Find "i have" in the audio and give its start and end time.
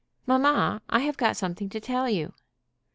0.89-1.15